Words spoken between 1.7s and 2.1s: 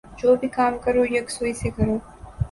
کرو